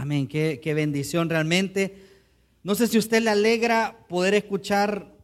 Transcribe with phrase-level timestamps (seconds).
[0.00, 1.94] Amén, qué, qué bendición realmente.
[2.62, 5.14] No sé si usted le alegra poder escuchar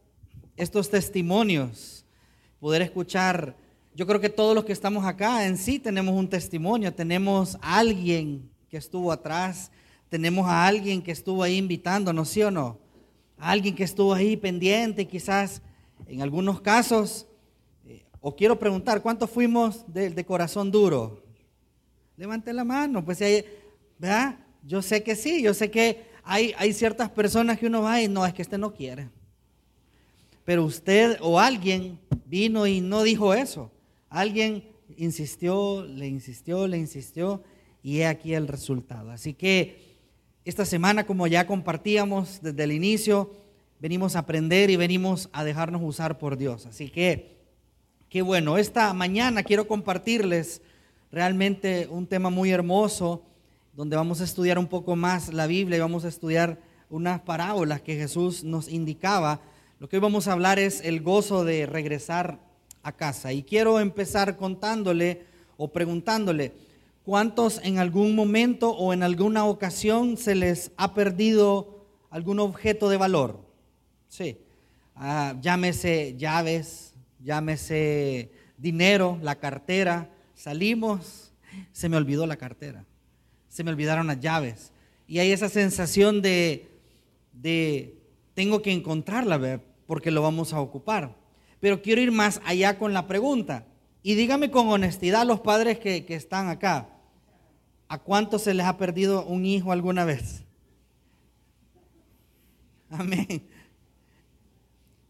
[0.55, 2.05] estos testimonios,
[2.59, 3.57] poder escuchar,
[3.95, 7.79] yo creo que todos los que estamos acá en sí tenemos un testimonio, tenemos a
[7.79, 9.71] alguien que estuvo atrás,
[10.09, 12.77] tenemos a alguien que estuvo ahí invitándonos, ¿sí o no?
[13.39, 15.63] A alguien que estuvo ahí pendiente, quizás
[16.05, 17.25] en algunos casos,
[17.87, 21.23] eh, o quiero preguntar, ¿cuántos fuimos de, de corazón duro?
[22.15, 23.43] Levante la mano, pues hay,
[23.97, 24.37] ¿verdad?
[24.67, 28.09] Yo sé que sí, yo sé que hay, hay ciertas personas que uno va y
[28.09, 29.07] no, es que este no quiere.
[30.43, 33.71] Pero usted o alguien vino y no dijo eso.
[34.09, 34.65] Alguien
[34.97, 37.43] insistió, le insistió, le insistió
[37.81, 39.11] y he aquí el resultado.
[39.11, 39.95] Así que
[40.43, 43.33] esta semana, como ya compartíamos desde el inicio,
[43.79, 46.65] venimos a aprender y venimos a dejarnos usar por Dios.
[46.65, 47.37] Así que,
[48.09, 50.61] qué bueno, esta mañana quiero compartirles
[51.09, 53.23] realmente un tema muy hermoso
[53.77, 56.59] donde vamos a estudiar un poco más la Biblia y vamos a estudiar
[56.89, 59.39] unas parábolas que Jesús nos indicaba.
[59.77, 62.39] Lo que hoy vamos a hablar es el gozo de regresar
[62.81, 63.33] a casa.
[63.33, 65.25] Y quiero empezar contándole
[65.57, 66.53] o preguntándole,
[67.05, 72.97] ¿cuántos en algún momento o en alguna ocasión se les ha perdido algún objeto de
[72.97, 73.45] valor?
[74.07, 74.39] Sí,
[74.95, 80.09] ah, llámese llaves, llámese dinero, la cartera.
[80.33, 81.31] Salimos,
[81.71, 82.83] se me olvidó la cartera
[83.57, 84.71] se me olvidaron las llaves.
[85.07, 86.69] Y hay esa sensación de,
[87.33, 87.97] de
[88.35, 91.15] tengo que encontrarla, porque lo vamos a ocupar.
[91.59, 93.65] Pero quiero ir más allá con la pregunta.
[94.03, 96.87] Y dígame con honestidad los padres que, que están acá,
[97.87, 100.43] ¿a cuántos se les ha perdido un hijo alguna vez?
[102.91, 103.41] Amén.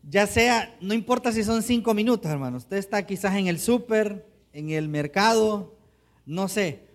[0.09, 2.55] Ya sea, no importa si son cinco minutos, hermano.
[2.55, 5.75] Usted está quizás en el súper, en el mercado,
[6.25, 6.86] no sé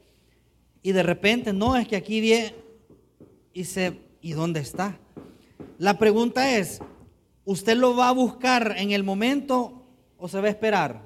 [0.82, 2.54] y de repente, no, es que aquí viene
[3.52, 4.98] y se, ¿y dónde está?
[5.78, 6.80] La pregunta es,
[7.44, 9.84] ¿usted lo va a buscar en el momento
[10.18, 11.02] o se va a esperar?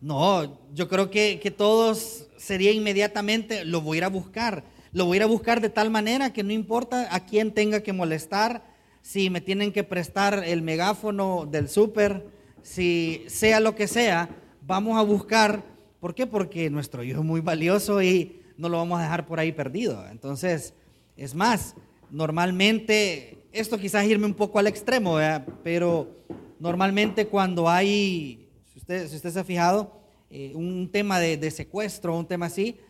[0.00, 4.64] No, yo creo que, que todos sería inmediatamente, lo voy a ir a buscar.
[4.92, 7.82] Lo voy a ir a buscar de tal manera que no importa a quién tenga
[7.82, 12.26] que molestar, si me tienen que prestar el megáfono del súper,
[12.62, 14.28] si sea lo que sea,
[14.60, 15.71] vamos a buscar
[16.02, 16.26] ¿Por qué?
[16.26, 20.04] Porque nuestro hijo es muy valioso y no lo vamos a dejar por ahí perdido.
[20.10, 20.74] Entonces,
[21.16, 21.76] es más,
[22.10, 25.18] normalmente, esto quizás irme un poco al extremo,
[25.62, 26.08] pero
[26.58, 29.92] normalmente cuando hay, si usted, se ha fijado,
[30.28, 32.80] eh, un tema de, de, secuestro, un tema así,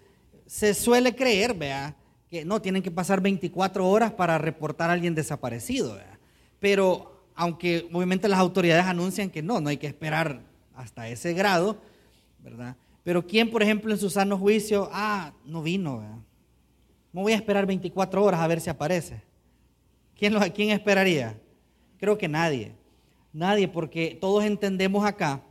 [0.46, 1.94] se suele creer, vea,
[2.30, 5.98] que no, tienen que pasar 24 horas para reportar a alguien desaparecido.
[6.60, 10.40] Pero aunque obviamente las autoridades anuncian que no, no hay que esperar
[10.74, 11.76] hasta ese grado,
[12.38, 12.74] ¿verdad?
[13.04, 16.22] Pero ¿quién, por ejemplo, en su sano juicio, ah, no vino?
[17.12, 19.22] No voy a esperar 24 horas a ver si aparece.
[20.16, 21.38] ¿Quién, lo, ¿Quién esperaría?
[21.98, 22.72] Creo que nadie.
[23.32, 25.42] Nadie, porque todos entendemos acá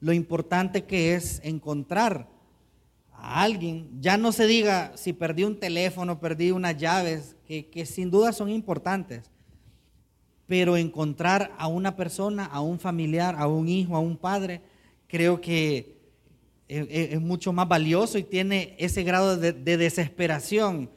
[0.00, 2.28] lo importante que es encontrar
[3.12, 3.88] a alguien.
[4.00, 8.32] Ya no se diga si perdí un teléfono, perdí unas llaves, que, que sin duda
[8.32, 9.30] son importantes.
[10.46, 14.62] Pero encontrar a una persona, a un familiar, a un hijo, a un padre,
[15.06, 15.97] creo que
[16.68, 20.90] es, mucho más valioso y tiene ese grado de, desesperación.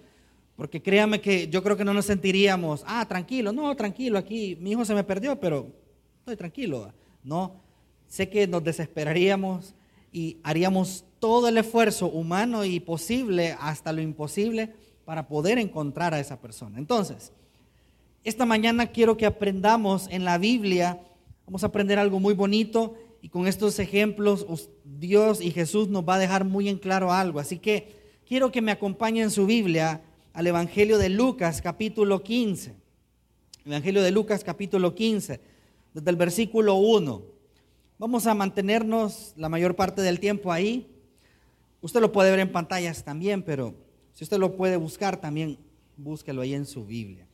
[0.56, 4.72] Porque créame que yo creo que no nos sentiríamos, ah, tranquilo, no, tranquilo, aquí mi
[4.72, 5.72] hijo se me perdió, pero
[6.20, 6.94] estoy tranquilo.
[7.24, 7.62] No,
[8.08, 9.74] sé que nos desesperaríamos
[10.12, 14.74] y haríamos todo el esfuerzo humano y posible, hasta lo imposible,
[15.06, 16.78] para poder encontrar a esa persona.
[16.78, 17.32] Entonces,
[18.24, 21.00] esta mañana quiero que aprendamos en la Biblia,
[21.46, 26.16] vamos a aprender algo muy bonito y con estos ejemplos Dios y Jesús nos va
[26.16, 27.40] a dejar muy en claro algo.
[27.40, 27.96] Así que
[28.28, 30.02] quiero que me acompañen su Biblia
[30.34, 32.74] al Evangelio de Lucas capítulo 15.
[33.66, 35.40] Evangelio de Lucas capítulo 15,
[35.94, 37.22] desde el versículo 1.
[38.00, 40.88] Vamos a mantenernos la mayor parte del tiempo ahí.
[41.82, 43.76] Usted lo puede ver en pantallas también, pero
[44.14, 45.60] si usted lo puede buscar también,
[45.96, 47.28] búsquelo ahí en su Biblia.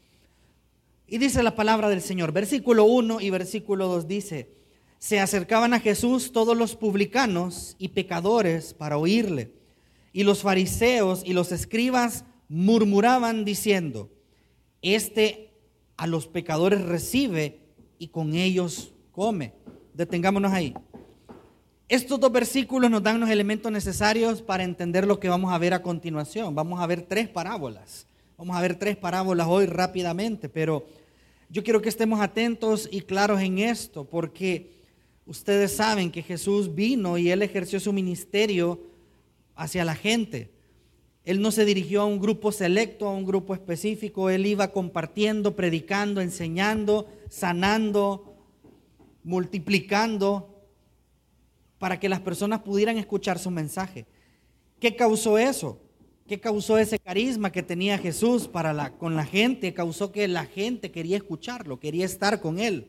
[1.08, 4.57] Y dice la palabra del Señor, versículo 1 y versículo 2 dice,
[5.00, 9.54] se acercaban a Jesús todos los publicanos y pecadores para oírle.
[10.14, 14.10] Y los fariseos y los escribas murmuraban diciendo,
[14.82, 15.54] este
[15.98, 17.60] a los pecadores recibe
[18.00, 19.54] y con ellos come.
[19.94, 20.74] Detengámonos ahí.
[21.90, 25.74] Estos dos versículos nos dan los elementos necesarios para entender lo que vamos a ver
[25.74, 26.54] a continuación.
[26.54, 28.08] Vamos a ver tres parábolas.
[28.38, 30.86] Vamos a ver tres parábolas hoy rápidamente, pero
[31.50, 34.77] yo quiero que estemos atentos y claros en esto, porque
[35.28, 38.82] Ustedes saben que Jesús vino y él ejerció su ministerio
[39.56, 40.52] hacia la gente.
[41.26, 44.30] Él no se dirigió a un grupo selecto, a un grupo específico.
[44.30, 48.38] Él iba compartiendo, predicando, enseñando, sanando,
[49.26, 50.66] multiplicando
[51.78, 54.06] para que las personas pudieran escuchar su mensaje.
[54.80, 55.82] ¿Qué causó eso?
[56.26, 59.74] ¿Qué causó ese carisma que tenía Jesús para la, con la gente?
[59.74, 62.88] Causó que la gente quería escucharlo, quería estar con él.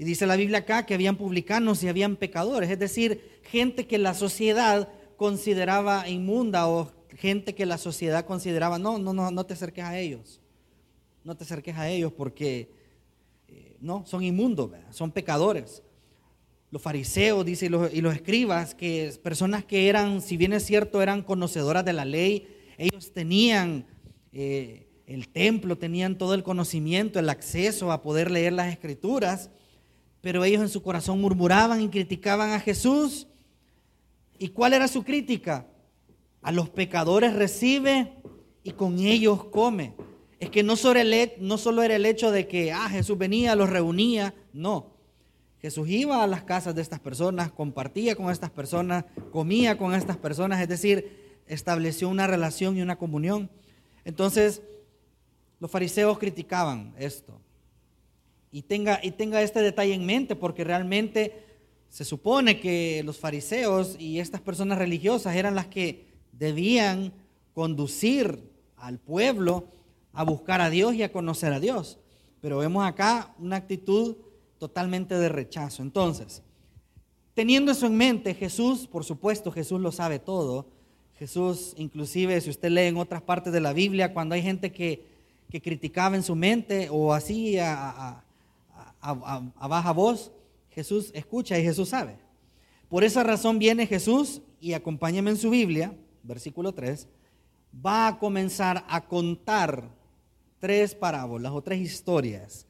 [0.00, 3.98] Y dice la Biblia acá que habían publicanos y habían pecadores, es decir, gente que
[3.98, 4.88] la sociedad
[5.18, 9.98] consideraba inmunda o gente que la sociedad consideraba, no, no, no, no te acerques a
[9.98, 10.40] ellos,
[11.22, 12.72] no te acerques a ellos porque
[13.48, 15.82] eh, no, son inmundos, son pecadores
[16.70, 21.22] los fariseos, dice, y los, escribas, que personas que eran, si bien es cierto, eran
[21.22, 22.48] conocedoras de la ley,
[22.78, 23.84] ellos tenían
[24.32, 29.50] eh, el templo, tenían todo el conocimiento, el acceso a poder leer las escrituras,
[30.20, 33.26] pero ellos en su corazón murmuraban y criticaban a Jesús.
[34.38, 35.66] ¿Y cuál era su crítica?
[36.42, 38.14] A los pecadores recibe
[38.62, 39.94] y con ellos come.
[40.38, 41.00] Es que no solo,
[41.38, 45.00] no solo era el hecho de que ah, Jesús venía, los reunía, no
[45.60, 50.16] Jesús iba a las casas de estas personas, compartía con estas personas, comía con estas
[50.16, 53.50] personas, es decir, estableció una relación y una comunión.
[54.04, 54.62] Entonces,
[55.58, 57.38] los fariseos criticaban esto.
[58.52, 61.44] Y tenga, y tenga este detalle en mente, porque realmente
[61.88, 67.12] se supone que los fariseos y estas personas religiosas eran las que debían
[67.52, 69.68] conducir al pueblo
[70.12, 71.98] a buscar a Dios y a conocer a Dios.
[72.40, 74.16] Pero vemos acá una actitud
[74.58, 75.82] totalmente de rechazo.
[75.82, 76.42] Entonces,
[77.34, 80.66] teniendo eso en mente, Jesús, por supuesto, Jesús lo sabe todo.
[81.18, 85.08] Jesús, inclusive, si usted lee en otras partes de la Biblia, cuando hay gente que,
[85.50, 88.22] criticaba en su mente o así a,
[89.00, 90.32] baja voz,
[90.70, 92.16] Jesús escucha y Jesús sabe.
[92.88, 97.08] Por esa razón viene Jesús y acompáñame en su Biblia, versículo 3,
[97.84, 99.88] va a comenzar a contar
[100.58, 102.66] tres parábolas o tres historias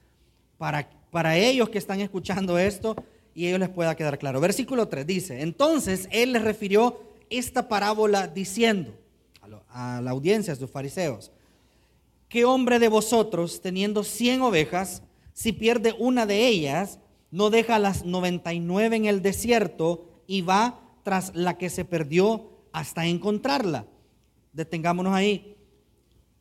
[0.58, 2.96] para para ellos que están escuchando esto
[3.34, 4.40] y ellos les pueda quedar claro.
[4.40, 8.94] Versículo 3 dice, entonces él les refirió esta parábola diciendo
[9.68, 11.30] a, la audiencia, a sus fariseos,
[12.28, 15.02] ¿qué hombre de vosotros, teniendo 100 ovejas,
[15.40, 16.98] si pierde una de ellas,
[17.30, 23.06] no deja las 99 en el desierto y va tras la que se perdió hasta
[23.06, 23.86] encontrarla?
[24.52, 25.56] Detengámonos ahí.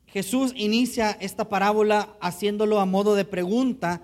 [0.05, 4.01] Jesús inicia esta parábola haciéndolo a modo de pregunta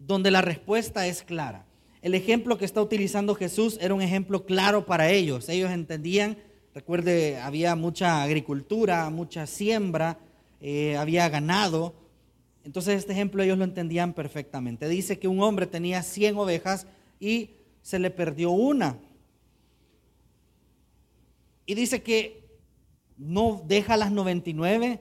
[0.00, 1.64] donde la respuesta es clara.
[2.02, 5.48] El ejemplo que está utilizando Jesús era un ejemplo claro para ellos.
[5.48, 6.36] Ellos entendían,
[6.74, 10.18] recuerde, había mucha agricultura, mucha siembra,
[10.60, 12.03] eh, había ganado.
[12.64, 14.88] Entonces este ejemplo ellos lo entendían perfectamente.
[14.88, 16.86] Dice que un hombre tenía 100 ovejas
[17.20, 17.50] y
[17.82, 18.98] se le perdió una.
[21.66, 22.44] Y dice que
[23.16, 25.00] no deja las 99.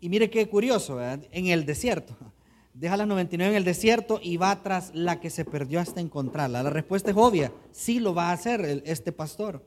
[0.00, 2.16] Y mire qué curioso, en el desierto
[2.78, 6.62] deja las 99 en el desierto y va tras la que se perdió hasta encontrarla.
[6.62, 9.64] La respuesta es obvia, sí lo va a hacer este pastor.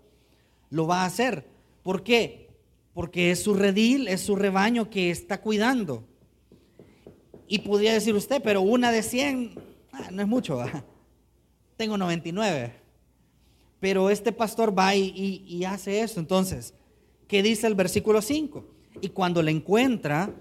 [0.69, 1.45] Lo va a hacer.
[1.84, 2.50] ¿Por qué?
[2.94, 6.07] Porque es su redil, es su rebaño que está cuidando.
[7.51, 9.59] Y podría decir usted, pero una de 100
[9.92, 10.63] ah, no es mucho,
[11.75, 12.74] tengo 99.
[13.81, 16.21] Pero este pastor va y, y hace eso.
[16.21, 16.74] Entonces,
[17.27, 18.63] ¿qué dice el versículo 5?
[19.01, 20.33] Y cuando le encuentra,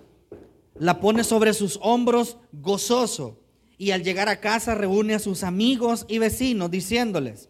[0.79, 3.40] la pone sobre sus hombros gozoso
[3.76, 7.49] y al llegar a casa reúne a sus amigos y vecinos diciéndoles,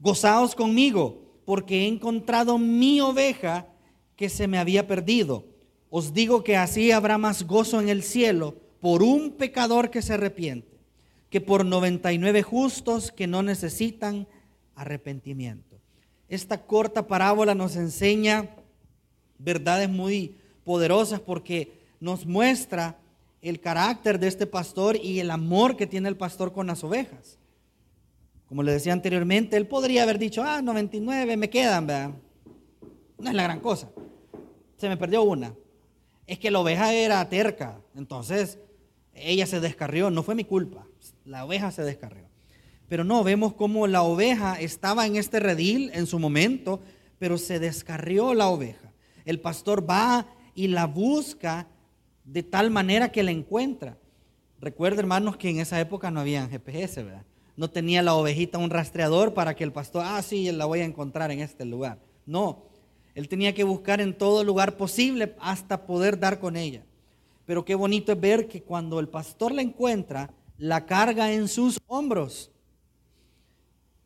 [0.00, 3.66] gozaos conmigo porque he encontrado mi oveja
[4.16, 5.44] que se me había perdido.
[5.90, 10.14] Os digo que así habrá más gozo en el cielo por un pecador que se
[10.14, 10.78] arrepiente
[11.28, 14.28] que por 99 justos que no necesitan
[14.76, 15.80] arrepentimiento.
[16.28, 18.48] Esta corta parábola nos enseña
[19.38, 22.96] verdades muy poderosas porque nos muestra
[23.42, 27.40] el carácter de este pastor y el amor que tiene el pastor con las ovejas.
[28.48, 32.10] Como le decía anteriormente, él podría haber dicho, ah, 99 me quedan, ¿verdad?
[33.18, 33.90] No es la gran cosa.
[34.76, 35.56] Se me perdió una.
[36.24, 38.60] Es que la oveja era terca, entonces
[39.16, 40.86] ella se descarrió, no fue mi culpa,
[41.24, 42.24] la oveja se descarrió.
[42.88, 46.80] Pero no, vemos cómo la oveja estaba en este redil en su momento,
[47.18, 48.92] pero se descarrió la oveja.
[49.24, 51.66] El pastor va y la busca
[52.24, 53.98] de tal manera que la encuentra.
[54.60, 57.24] Recuerda, hermanos, que en esa época no había GPS, ¿verdad?
[57.56, 60.84] No tenía la ovejita un rastreador para que el pastor, ah, sí, la voy a
[60.84, 61.98] encontrar en este lugar.
[62.26, 62.66] No,
[63.14, 66.84] él tenía que buscar en todo lugar posible hasta poder dar con ella.
[67.46, 71.78] Pero qué bonito es ver que cuando el pastor la encuentra, la carga en sus
[71.86, 72.50] hombros.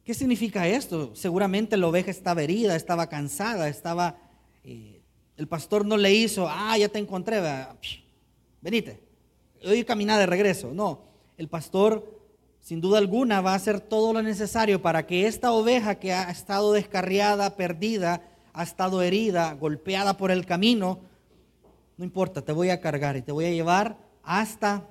[0.05, 1.15] ¿Qué significa esto?
[1.15, 4.19] Seguramente la oveja estaba herida, estaba cansada, estaba
[4.65, 5.01] eh,
[5.37, 7.41] El pastor no le hizo, ah, ya te encontré,
[8.61, 9.01] venite,
[9.65, 10.73] voy a caminar de regreso.
[10.75, 11.03] No,
[11.39, 12.21] el pastor
[12.61, 16.31] sin duda alguna va a hacer todo lo necesario para que esta oveja que ha
[16.31, 21.01] estado descarriada, perdida, ha estado herida, golpeada por el camino,
[22.01, 24.89] no importa, te voy a cargar y te voy a llevar hasta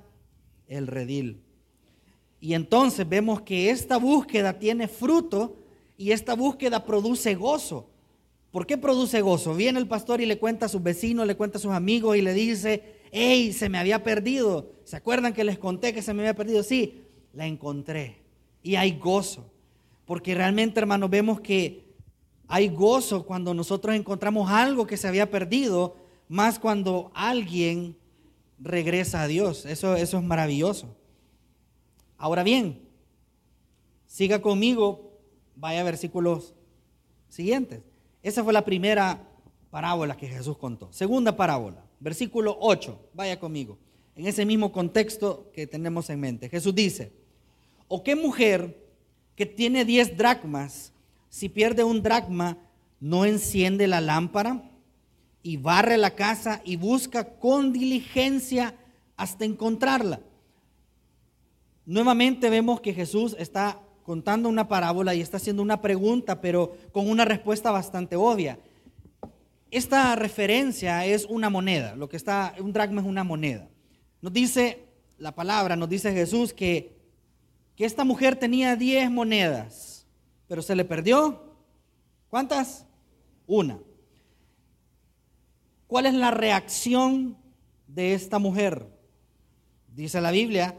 [0.67, 1.41] el redil.
[2.39, 5.57] Y entonces vemos que esta búsqueda tiene fruto
[5.97, 7.89] y esta búsqueda produce gozo.
[8.51, 9.55] ¿Por qué produce gozo?
[9.55, 12.21] Viene el pastor y le cuenta a sus vecinos, le cuenta a sus amigos y
[12.21, 14.73] le dice, hey, se me había perdido.
[14.83, 16.61] ¿Se acuerdan que les conté que se me había perdido?
[16.61, 18.21] Sí, la encontré.
[18.61, 19.49] Y hay gozo.
[20.05, 21.87] Porque realmente, hermanos, vemos que
[22.47, 25.95] hay gozo cuando nosotros encontramos algo que se había perdido,
[26.29, 27.97] más cuando alguien
[28.59, 29.65] regresa a Dios.
[29.65, 30.95] Eso, eso es maravilloso.
[32.17, 32.87] Ahora bien,
[34.05, 35.19] siga conmigo,
[35.55, 36.53] vaya a versículos
[37.27, 37.81] siguientes.
[38.21, 39.27] Esa fue la primera
[39.71, 40.93] parábola que Jesús contó.
[40.93, 43.77] Segunda parábola, versículo 8, vaya conmigo.
[44.15, 46.49] En ese mismo contexto que tenemos en mente.
[46.49, 47.11] Jesús dice,
[47.87, 48.85] ¿o qué mujer
[49.35, 50.91] que tiene 10 dracmas,
[51.29, 52.57] si pierde un dracma,
[52.99, 54.68] no enciende la lámpara
[55.41, 58.75] y barre la casa y busca con diligencia
[59.15, 60.21] hasta encontrarla?
[61.85, 67.09] Nuevamente vemos que Jesús está contando una parábola y está haciendo una pregunta, pero con
[67.09, 68.59] una respuesta bastante obvia.
[69.71, 73.67] Esta referencia es una moneda, lo que está, un dracma es una moneda.
[74.21, 74.87] Nos dice
[75.19, 76.97] la palabra, nos dice Jesús que,
[77.75, 80.07] que esta mujer tenía 10 monedas,
[80.47, 81.55] pero se le perdió.
[82.29, 82.85] ¿Cuántas?
[83.45, 83.79] Una.
[85.89, 87.35] ¿Cuál es la reacción
[87.87, 88.87] de esta mujer?
[89.95, 90.77] Dice la Biblia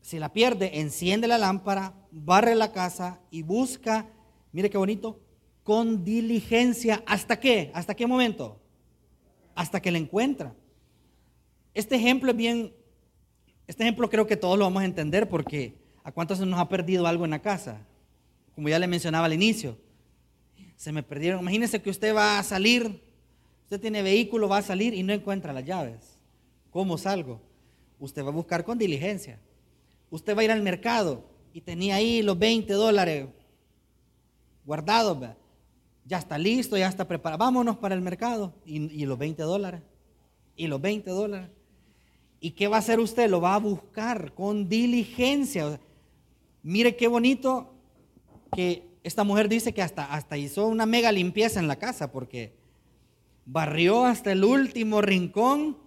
[0.00, 4.06] si la pierde, enciende la lámpara, barre la casa y busca,
[4.52, 5.20] mire qué bonito,
[5.64, 7.02] con diligencia.
[7.04, 7.72] ¿Hasta qué?
[7.74, 8.60] ¿Hasta qué momento?
[9.56, 10.54] Hasta que la encuentra.
[11.74, 12.72] Este ejemplo es bien,
[13.66, 16.68] este ejemplo creo que todos lo vamos a entender porque ¿a cuántos se nos ha
[16.68, 17.84] perdido algo en la casa?
[18.54, 19.76] Como ya le mencionaba al inicio,
[20.76, 21.40] se me perdieron.
[21.40, 23.02] Imagínese que usted va a salir,
[23.68, 26.18] usted tiene vehículo, va a salir y no encuentra las llaves.
[26.70, 27.40] ¿Cómo salgo?
[28.00, 29.38] Usted va a buscar con diligencia
[30.10, 33.28] usted va a ir al mercado y tenía ahí los 20 dólares
[34.64, 35.18] guardados,
[36.04, 39.82] ya está listo, ya está preparado, vámonos para el mercado y, los 20 dólares,
[40.56, 41.48] y los 20 dólares.
[42.40, 43.28] ¿Y qué va a hacer usted?
[43.28, 45.80] Lo va a buscar con diligencia.
[46.62, 47.74] mire qué bonito
[48.54, 52.52] que esta mujer dice que hasta, hasta hizo una mega limpieza en la casa porque
[53.50, 55.78] barrió hasta el último rincón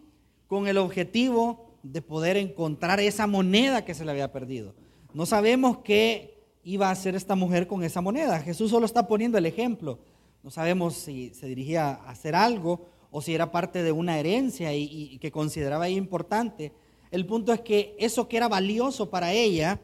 [0.48, 4.74] con el objetivo de poder encontrar esa moneda que se le había perdido.
[5.14, 8.40] No sabemos qué iba a hacer esta mujer con esa moneda.
[8.40, 10.00] Jesús solo está poniendo el ejemplo.
[10.42, 14.74] No sabemos si se dirigía a hacer algo o si era parte de una herencia
[14.74, 16.74] y, que consideraba importante.
[17.12, 19.80] El punto es que eso que era valioso para ella,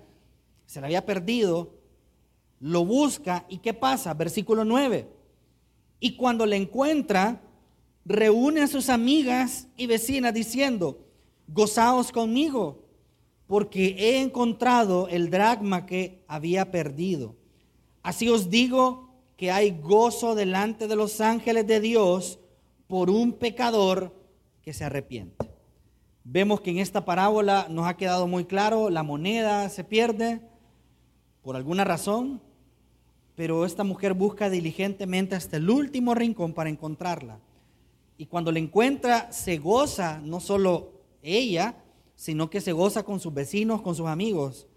[0.65, 1.75] se le había perdido,
[2.59, 4.15] lo busca y ¿qué pasa?
[4.15, 5.07] Versículo 9.
[5.99, 7.43] Y cuando le encuentra,
[8.07, 11.05] reúne a sus amigas y vecinas diciendo,
[11.47, 12.85] gozaos conmigo,
[13.47, 17.35] porque he encontrado el dracma que había perdido.
[18.03, 22.39] Así os digo que hay gozo delante de los ángeles de Dios
[22.87, 24.15] por un pecador
[24.61, 25.45] que se arrepiente.
[26.23, 30.41] Vemos que en esta parábola nos ha quedado muy claro, la moneda se pierde
[31.41, 32.41] por alguna razón,
[33.35, 37.39] pero esta mujer busca diligentemente hasta el último rincón para encontrarla.
[38.17, 41.75] Y cuando la encuentra, se goza no solo ella,
[42.15, 44.67] sino que se goza con sus vecinos, con sus amigos.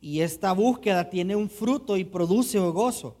[0.00, 3.16] Y esta búsqueda tiene un fruto y produce gozo.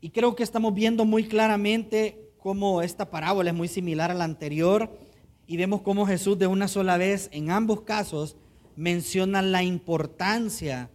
[0.00, 4.24] Y creo que estamos viendo muy claramente cómo esta parábola es muy similar a la
[4.24, 4.90] anterior
[5.46, 8.36] y vemos cómo Jesús de una sola vez en ambos casos
[8.74, 10.90] menciona la importancia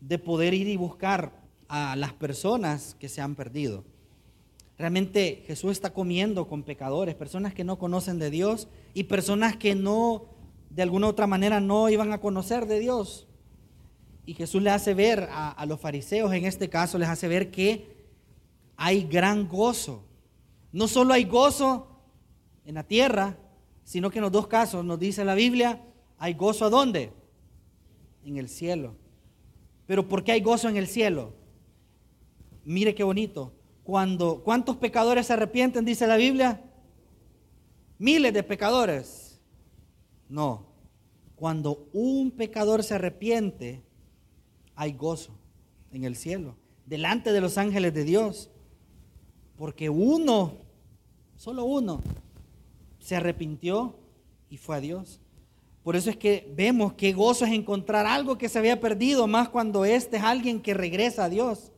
[0.00, 1.32] de poder ir y buscar
[1.68, 3.84] a las personas que se han perdido.
[4.76, 9.74] Realmente Jesús está comiendo con pecadores, personas que no conocen de Dios y personas que
[9.74, 10.26] no,
[10.70, 13.28] de alguna otra manera, no iban a conocer de Dios.
[14.26, 18.08] Y Jesús le hace ver a, los fariseos, en este caso, les hace ver que
[18.76, 20.02] hay gran gozo.
[20.72, 21.86] No solo hay gozo
[22.64, 23.36] en la tierra,
[23.84, 25.82] sino que en los dos casos nos dice la Biblia,
[26.18, 27.12] hay gozo a dónde?
[28.24, 28.96] En el cielo.
[29.86, 31.34] Pero ¿por qué hay gozo en el cielo?
[32.64, 33.52] Mire qué bonito
[33.84, 36.60] cuando, ¿cuántos pecadores se arrepienten, dice la Biblia?
[37.98, 39.40] Miles de pecadores.
[40.28, 40.66] No,
[41.36, 43.82] cuando un pecador se arrepiente,
[44.74, 45.38] hay gozo
[45.92, 48.50] en el cielo, delante de los ángeles de Dios,
[49.56, 50.64] porque uno
[51.36, 52.00] solo uno,
[52.98, 53.98] se arrepintió
[54.48, 55.20] y fue a Dios.
[55.82, 59.48] Por eso es que vemos qué gozo es encontrar algo que se había perdido, más
[59.50, 61.72] cuando este es alguien que regresa a Dios,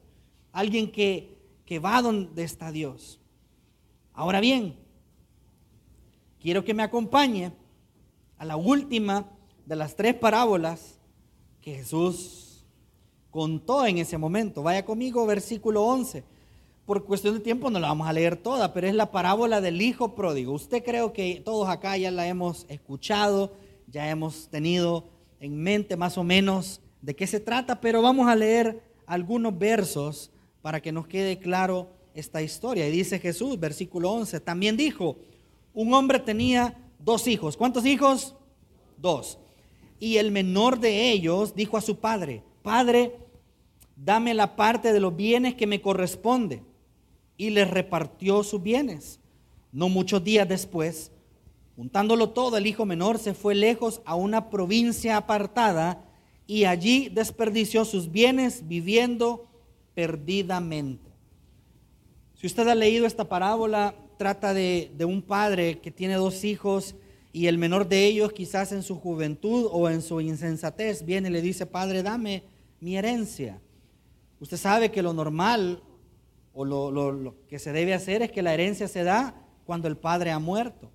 [0.52, 1.35] alguien que,
[1.66, 3.20] que va donde está Dios.
[4.14, 4.76] Ahora bien,
[6.40, 7.52] quiero que me acompañe
[8.38, 9.26] a la última
[9.66, 10.98] de las tres parábolas
[11.60, 12.64] que Jesús
[13.30, 14.62] contó en ese momento.
[14.62, 16.24] Vaya conmigo, versículo 11.
[16.86, 19.82] Por cuestión de tiempo no la vamos a leer toda, pero es la parábola del
[19.82, 20.52] hijo pródigo.
[20.52, 23.52] Usted creo que todos acá ya la hemos escuchado,
[23.88, 25.08] ya hemos tenido
[25.40, 30.30] en mente más o menos de qué se trata, pero vamos a leer algunos versos
[30.66, 32.88] para que nos quede claro esta historia.
[32.88, 35.16] Y dice Jesús, versículo 11, también dijo,
[35.72, 37.56] un hombre tenía dos hijos.
[37.56, 38.34] ¿Cuántos hijos?
[38.96, 39.38] Dos.
[40.00, 43.14] Y el menor de ellos dijo a su padre, Padre,
[43.94, 46.64] dame la parte de los bienes que me corresponde.
[47.36, 49.20] Y le repartió sus bienes.
[49.70, 51.12] No muchos días después,
[51.76, 56.02] juntándolo todo, el hijo menor se fue lejos a una provincia apartada
[56.44, 59.45] y allí desperdició sus bienes viviendo
[59.96, 61.10] perdidamente.
[62.34, 66.94] Si usted ha leído esta parábola, trata de, un padre que tiene dos hijos
[67.32, 71.32] y el menor de ellos quizás en su juventud o en su insensatez viene y
[71.32, 72.42] le dice, Padre, dame
[72.78, 73.58] mi herencia.
[74.38, 75.82] Usted sabe que lo normal
[76.52, 79.34] o lo, que se debe hacer es que la herencia se da
[79.64, 80.90] cuando el padre ha muerto.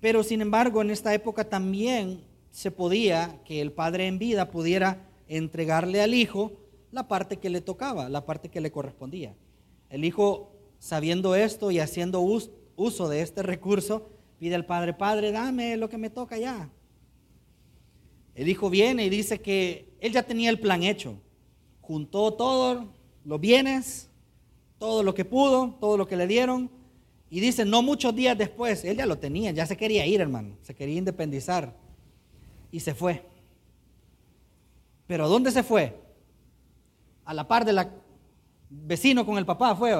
[0.00, 5.08] Pero sin embargo, en esta época también se podía que el padre en vida pudiera
[5.28, 6.61] entregarle al hijo
[6.92, 9.34] la parte que le tocaba, la parte que le correspondía.
[9.90, 14.08] El hijo, sabiendo esto y haciendo uso de este recurso,
[14.42, 16.68] Pide al padre, padre, dame lo que me toca ya.
[18.34, 21.14] El hijo viene y dice que él ya tenía el plan hecho.
[21.80, 22.84] Juntó todos
[23.24, 24.10] los bienes,
[24.80, 26.72] todo lo que pudo, todo lo que le dieron.
[27.30, 30.56] Y dice, no muchos días después, él ya lo tenía, ya se quería ir, hermano,
[30.62, 31.76] se quería independizar.
[32.72, 33.24] Y se fue.
[35.06, 36.00] Pero ¿dónde se fue?
[37.24, 37.90] A la par de la
[38.72, 39.92] vecino con el papá fue.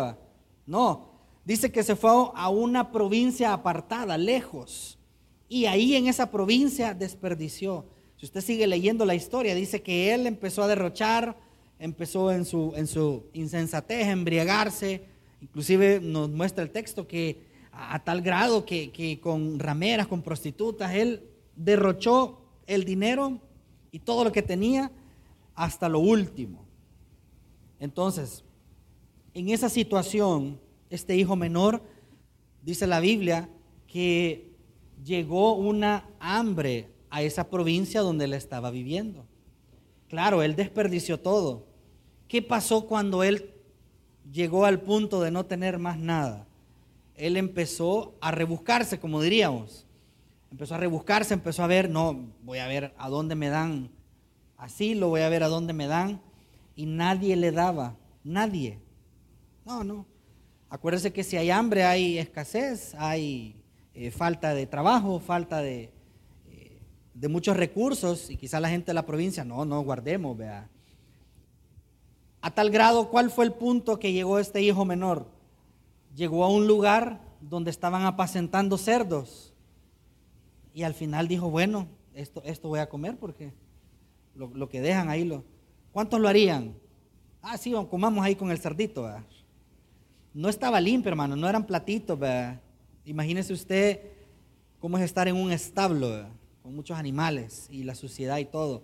[0.66, 1.11] No,
[1.44, 4.98] dice que se fue a una provincia apartada, lejos,
[5.48, 7.87] y ahí en esa provincia desperdició.
[8.16, 11.37] Si usted sigue leyendo la historia, dice que él empezó a derrochar,
[11.78, 15.04] empezó en su, en su insensatez, a embriagarse,
[15.40, 20.94] inclusive nos muestra el texto que a, tal grado que, que con rameras, con prostitutas,
[20.94, 23.40] él derrochó el dinero
[23.90, 24.90] y todo lo que tenía
[25.54, 26.64] hasta lo último.
[27.82, 28.44] Entonces,
[29.34, 31.82] en esa situación, este hijo menor,
[32.62, 33.48] dice la Biblia,
[33.88, 34.52] que
[35.04, 39.26] llegó una hambre a esa provincia donde él estaba viviendo.
[40.06, 41.66] Claro, él desperdició todo.
[42.28, 43.50] ¿Qué pasó cuando él
[44.30, 46.46] llegó al punto de no tener más nada?
[47.16, 49.86] Él empezó a rebuscarse, como diríamos.
[50.52, 53.90] Empezó a rebuscarse, empezó a ver, no, voy a ver a dónde me dan
[54.56, 56.20] asilo, voy a ver a dónde me dan.
[56.74, 58.78] Y nadie le daba, nadie.
[59.64, 60.06] No, no.
[60.68, 63.56] Acuérdese que si hay hambre hay escasez, hay
[63.94, 65.92] eh, falta de trabajo, falta de,
[66.48, 66.80] eh,
[67.12, 70.68] de muchos recursos y quizá la gente de la provincia, no, no, guardemos, vea.
[72.40, 75.28] A tal grado, ¿cuál fue el punto que llegó este hijo menor?
[76.16, 79.52] Llegó a un lugar donde estaban apacentando cerdos
[80.74, 83.52] y al final dijo, bueno, esto, esto voy a comer porque
[84.35, 85.44] lo, que dejan ahí, lo,
[85.92, 86.74] ¿cuántos lo harían?
[87.40, 89.02] Ah, sí, comamos ahí con el cerdito.
[89.05, 89.24] ¿verdad?
[90.35, 92.18] no estaba limpio, hermano, no eran platitos.
[93.05, 94.00] Imagínese usted
[94.81, 96.26] cómo es estar en un establo
[96.62, 98.83] con muchos animales y la suciedad y todo.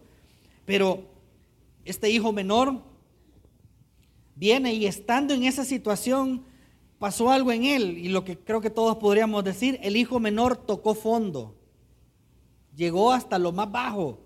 [0.67, 1.03] Pero
[1.85, 2.83] este hijo menor
[4.35, 6.45] viene y estando en esa situación
[6.99, 10.57] pasó algo en él y lo que creo que todos podríamos decir, el hijo menor
[10.57, 11.55] tocó fondo,
[12.75, 14.19] llegó hasta lo más bajo,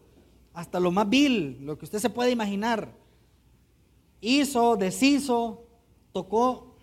[0.54, 2.92] hasta lo más vil, lo que usted se puede imaginar.
[4.20, 5.66] Hizo, deshizo,
[6.12, 6.76] tocó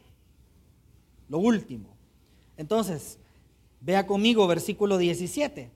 [1.29, 1.95] lo último.
[2.57, 3.19] Entonces,
[3.79, 5.71] vea conmigo versículo 17.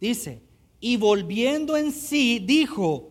[0.00, 0.42] Dice,
[0.80, 3.10] y volviendo en sí, dijo,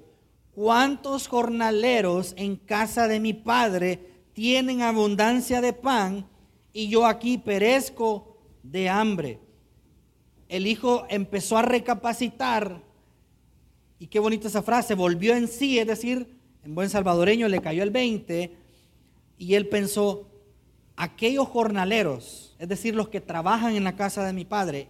[0.56, 6.28] ¿cuántos jornaleros en casa de mi padre tienen abundancia de pan
[6.74, 9.39] y yo aquí perezco de hambre?
[10.48, 12.82] El hijo empezó a recapacitar,
[13.99, 16.27] y qué bonita esa frase, volvió en sí, es decir,
[16.63, 18.55] en buen salvadoreño le cayó el 20,
[19.38, 20.27] y él pensó,
[20.95, 24.88] aquellos jornaleros, es decir, los que trabajan en la casa de mi padre,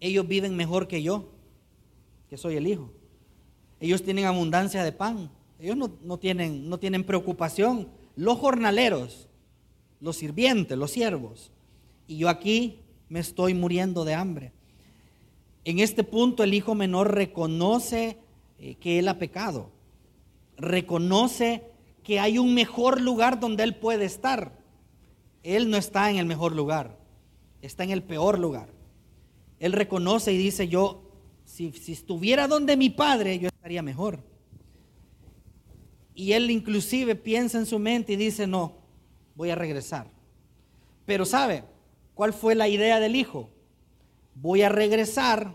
[0.00, 1.30] ellos viven mejor que yo,
[2.28, 2.90] que soy el hijo.
[3.80, 7.88] Ellos tienen abundancia de pan, ellos no, tienen, no tienen preocupación.
[8.16, 9.28] Los jornaleros,
[10.00, 11.50] los sirvientes, los siervos,
[12.06, 14.52] y yo aquí me estoy muriendo de hambre.
[15.64, 18.18] En este punto el hijo menor reconoce
[18.62, 19.72] eh, que él ha pecado,
[20.56, 21.64] reconoce
[22.04, 24.52] que hay un mejor lugar donde él puede estar.
[25.42, 26.96] Él no está en el mejor lugar,
[27.60, 28.68] está en el peor lugar.
[29.58, 31.10] Él reconoce y dice, yo,
[31.44, 34.20] si, si estuviera donde mi padre, yo estaría mejor.
[36.14, 38.76] Y él inclusive piensa en su mente y dice, no,
[39.34, 40.06] voy a regresar.
[41.04, 41.64] Pero ¿sabe
[42.14, 43.50] cuál fue la idea del hijo?
[44.36, 45.52] Voy a regresar,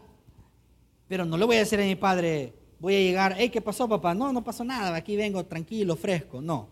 [1.07, 3.87] pero no le voy a decir a mi padre, voy a llegar, hey, ¿qué pasó
[3.87, 4.13] papá?
[4.13, 6.41] No, no pasó nada, aquí vengo tranquilo, fresco.
[6.41, 6.69] No.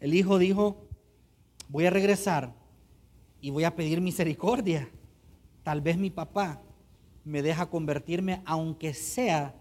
[0.00, 0.88] El hijo dijo,
[1.68, 2.54] voy a regresar
[3.40, 4.88] y voy a pedir misericordia.
[5.62, 6.62] Tal vez mi papá
[7.24, 9.54] me deja convertirme, aunque sea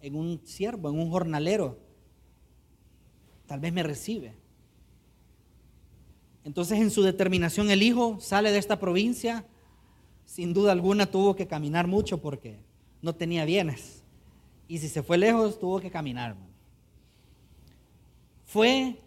[0.00, 1.78] en un siervo, en un jornalero.
[3.46, 4.34] Tal vez me recibe.
[6.44, 9.46] Entonces en su determinación el hijo sale de esta provincia.
[10.26, 12.58] Sin duda alguna tuvo que caminar mucho porque
[13.00, 14.03] no tenía bienes.
[14.66, 16.36] Y si se fue lejos, tuvo que caminar.
[18.46, 19.00] Fue,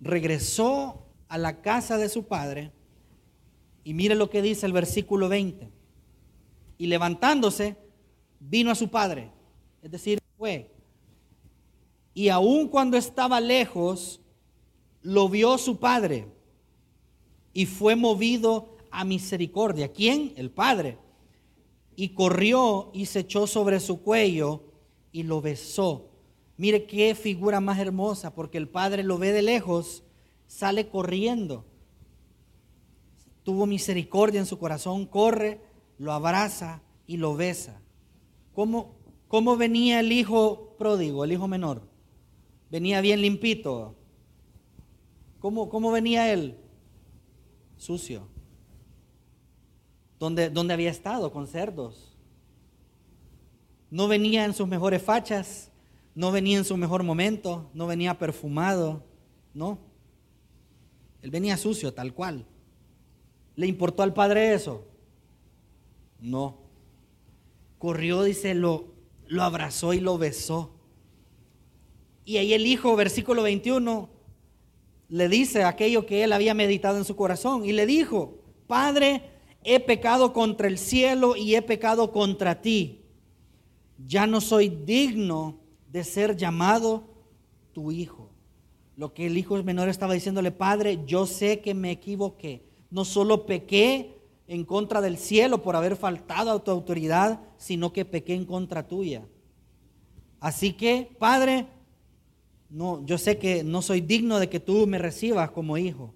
[0.00, 2.72] regresó a la casa de su padre.
[3.84, 5.70] Y mire lo que dice el versículo 20.
[6.78, 7.76] Y levantándose,
[8.38, 9.30] vino a su padre.
[9.82, 10.70] Es decir, fue.
[12.14, 14.20] Y aun cuando estaba lejos,
[15.02, 16.26] lo vio su padre.
[17.52, 19.92] Y fue movido a misericordia.
[19.92, 20.32] ¿Quién?
[20.36, 20.98] El padre.
[21.94, 24.65] Y corrió y se echó sobre su cuello
[25.16, 26.10] y lo besó.
[26.58, 30.02] Mire qué figura más hermosa, porque el padre lo ve de lejos,
[30.46, 31.64] sale corriendo.
[33.42, 35.62] Tuvo misericordia en su corazón, corre,
[35.96, 37.80] lo abraza y lo besa.
[38.52, 38.94] ¿Cómo,
[39.26, 41.88] cómo venía el hijo pródigo, el hijo menor?
[42.70, 43.94] Venía bien limpito.
[45.38, 46.58] ¿Cómo, cómo venía él?
[47.78, 48.28] Sucio.
[50.18, 51.32] ¿Dónde, ¿Dónde había estado?
[51.32, 52.15] Con cerdos
[53.90, 55.70] no venía en sus mejores fachas,
[56.14, 59.04] no venía en su mejor momento, no venía perfumado,
[59.54, 59.78] no.
[61.22, 62.46] Él venía sucio, tal cual.
[63.54, 64.86] ¿Le importó al padre eso?
[66.20, 66.58] No.
[67.78, 68.94] Corrió, dice, lo,
[69.26, 70.72] lo abrazó y lo besó.
[72.24, 74.08] Y ahí el hijo, versículo 21,
[75.08, 79.30] le dice aquello que él había meditado en su corazón y le dijo, Padre,
[79.62, 83.05] he pecado contra el cielo y he pecado contra ti
[83.98, 85.58] ya no soy digno
[85.90, 87.04] de ser llamado
[87.72, 88.30] tu hijo.
[88.96, 92.64] Lo que el hijo menor estaba diciéndole, Padre, yo sé que me equivoqué.
[92.90, 94.16] No solo pequé
[94.48, 98.86] en contra del cielo por haber faltado a tu autoridad, sino que pequé en contra
[98.86, 99.26] tuya.
[100.40, 101.66] Así que, Padre,
[102.70, 106.14] no, yo sé que no soy digno de que tú me recibas como hijo.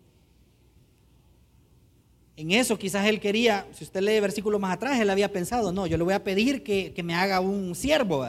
[2.41, 5.87] En eso quizás él quería, si usted lee versículo más atrás, él había pensado, no,
[5.87, 8.27] yo le voy a pedir que, me haga un siervo.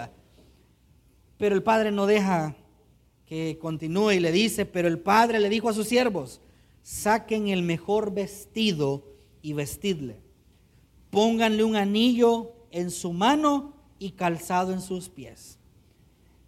[1.38, 2.54] Pero el padre no deja
[3.26, 6.42] que continúe y le dice, pero el padre le dijo a sus siervos,
[6.82, 9.06] saquen el mejor vestido
[9.42, 10.18] y vestidle.
[11.10, 15.58] Pónganle un anillo en su mano y calzado en sus pies.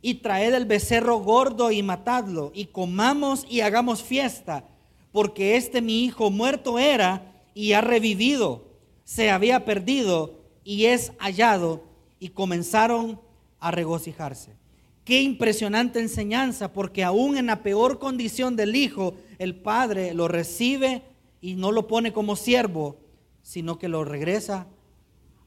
[0.01, 4.65] Y traed el becerro gordo y matadlo, y comamos y hagamos fiesta,
[5.13, 8.65] porque este mi hijo muerto era y ha revivido,
[9.03, 11.83] se había perdido y es hallado
[12.19, 13.19] y comenzaron
[13.59, 14.55] a regocijarse.
[15.03, 21.03] Qué impresionante enseñanza, porque aún en la peor condición del hijo, el padre lo recibe
[21.41, 22.97] y no lo pone como siervo,
[23.41, 24.67] sino que lo regresa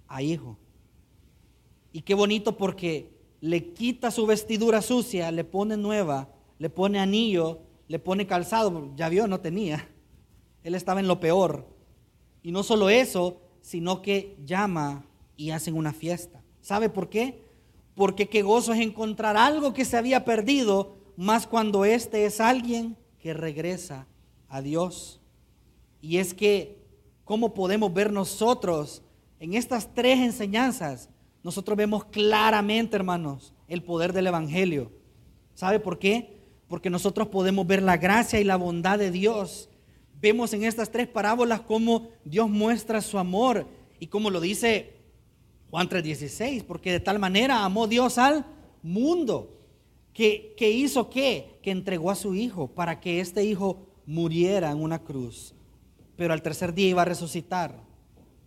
[0.09, 0.59] a hijo.
[1.93, 7.61] Y qué bonito porque le quita su vestidura sucia, le pone nueva, le pone anillo,
[7.89, 9.89] le pone calzado, ya vio, no tenía.
[10.63, 11.76] Él estaba en lo peor.
[12.47, 15.05] Y no solo eso, sino que llama
[15.37, 16.45] y hacen una fiesta.
[16.61, 17.43] ¿Sabe por qué?
[17.97, 22.97] Porque qué gozo es encontrar algo que se había perdido, más cuando este es alguien
[23.19, 24.07] que regresa
[24.49, 25.21] a Dios.
[26.01, 26.79] Y es que,
[27.25, 29.03] ¿cómo podemos ver nosotros
[29.41, 31.09] en estas tres enseñanzas?
[31.43, 34.93] Nosotros vemos claramente, hermanos, el poder del Evangelio.
[35.57, 36.39] ¿Sabe por qué?
[36.69, 39.69] Porque nosotros podemos ver la gracia y la bondad de Dios
[40.27, 43.65] vemos en estas tres parábolas cómo Dios muestra su amor
[44.01, 44.95] y como lo dice
[45.71, 48.45] Juan 3:16, porque de tal manera amó Dios al
[48.83, 49.57] mundo,
[50.13, 51.61] que, que hizo qué?
[51.63, 55.55] Que entregó a su hijo para que este hijo muriera en una cruz,
[56.17, 57.81] pero al tercer día iba a resucitar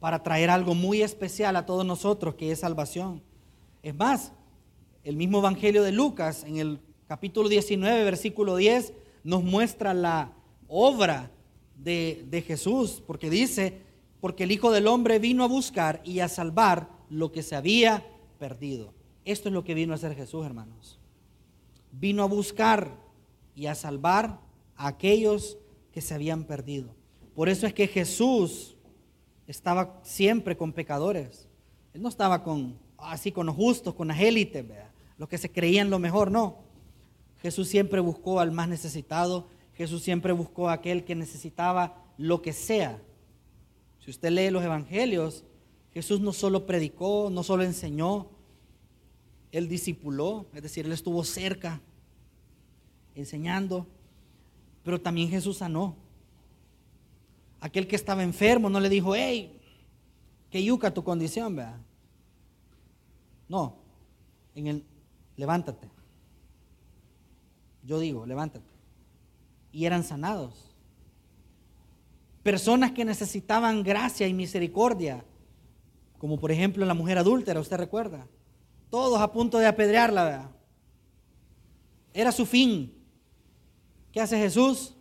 [0.01, 3.21] para traer algo muy especial a todos nosotros, que es salvación.
[3.83, 4.33] Es más,
[5.05, 8.91] el mismo Evangelio de Lucas, en el capítulo 19, versículo 10,
[9.23, 10.33] nos muestra la
[10.67, 11.31] obra
[11.83, 13.81] de, Jesús, porque dice,
[14.21, 18.05] porque el Hijo del Hombre vino a buscar y a salvar lo que se había
[18.37, 18.93] perdido.
[19.25, 20.99] Esto es lo que vino a hacer Jesús, hermanos.
[21.91, 22.97] Vino a buscar
[23.55, 24.39] y a salvar
[24.75, 25.57] a aquellos
[25.91, 26.95] que se habían perdido.
[27.35, 28.75] Por eso es que Jesús
[29.47, 31.47] estaba siempre con pecadores.
[31.93, 34.65] Él no estaba con así con los justos, con las élites,
[35.17, 36.57] los que se creían lo mejor, no.
[37.41, 39.47] Jesús siempre buscó al más necesitado,
[39.79, 43.01] Jesús siempre buscó a aquel que necesitaba lo que sea.
[44.03, 45.45] Si usted lee los evangelios,
[45.93, 48.27] Jesús no solo predicó, no solo enseñó,
[49.53, 51.79] él discipuló, es decir, él estuvo cerca
[53.15, 53.87] enseñando,
[54.83, 55.95] pero también Jesús sanó.
[57.61, 59.61] Aquel que estaba enfermo no le dijo, hey,
[60.49, 61.79] que yuca tu condición, vea.
[63.47, 63.77] No,
[64.55, 64.83] en el
[65.37, 65.87] levántate.
[67.81, 68.68] Yo digo, levántate.
[69.71, 70.75] Y eran sanados.
[72.43, 75.23] Personas que necesitaban gracia y misericordia,
[76.17, 78.27] como por ejemplo la mujer adúltera, usted recuerda.
[78.89, 80.51] Todos a punto de apedrearla.
[82.13, 82.93] Era su fin.
[84.11, 84.95] ¿Qué hace Jesús?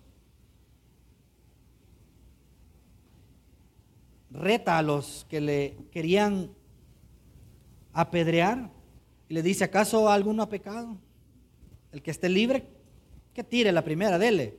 [4.31, 6.53] Reta a los que le querían
[7.93, 8.71] apedrear
[9.29, 10.97] y le dice, ¿acaso alguno ha pecado?
[11.93, 12.69] El que esté libre,
[13.39, 14.59] que tire la primera, dele.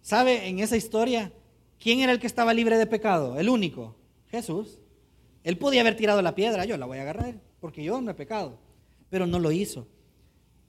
[0.00, 1.30] ¿Sabe en esa historia
[1.78, 3.38] quién era el que estaba libre de pecado?
[3.38, 3.94] El único,
[4.28, 4.78] Jesús.
[5.44, 8.14] Él podía haber tirado la piedra, yo la voy a agarrar, porque yo no he
[8.14, 8.58] pecado,
[9.10, 9.86] pero no lo hizo.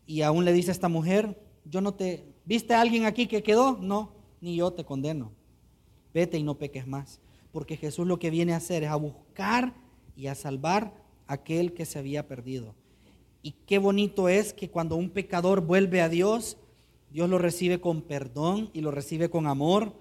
[0.05, 3.41] Y aún le dice a esta mujer, yo no te, ¿viste a alguien aquí que
[3.41, 3.77] quedó?
[3.77, 4.11] No,
[4.41, 5.31] ni yo te condeno.
[6.13, 7.21] Vete y no peques más,
[7.53, 9.73] porque Jesús lo que viene a hacer es a buscar
[10.17, 10.93] y a salvar
[11.25, 12.75] a aquel que se había perdido.
[13.47, 16.57] Y qué bonito es que cuando un pecador vuelve a Dios,
[17.11, 19.93] Dios lo recibe con perdón y lo recibe con amor,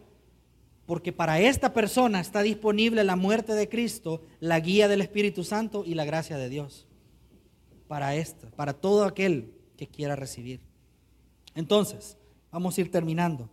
[0.84, 5.84] porque para esta persona está disponible la muerte de Cristo, la guía del Espíritu Santo
[5.86, 6.88] y la gracia de Dios.
[7.86, 10.58] Para esta, para todo aquel que quiera recibir.
[11.54, 12.18] Entonces,
[12.50, 13.48] vamos a ir terminando.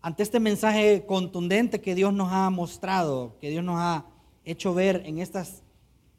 [0.00, 4.06] Ante este mensaje contundente que Dios nos ha mostrado, que Dios nos ha
[4.46, 5.62] hecho ver en estas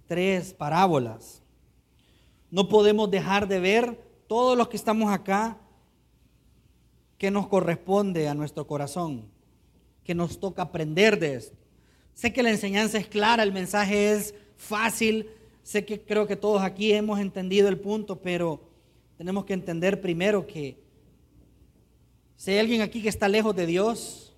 [0.06, 1.42] tres parábolas.
[2.52, 5.58] No podemos dejar de ver todos los que estamos acá
[7.18, 9.30] que nos corresponde a nuestro corazón,
[10.04, 11.58] que nos toca aprender de esto.
[12.14, 15.30] Sé que la enseñanza es clara, el mensaje es fácil,
[15.64, 18.62] sé que creo que todos aquí hemos entendido el punto, pero
[19.18, 20.82] tenemos que entender primero que
[22.36, 24.30] si hay alguien aquí que está lejos de Dios,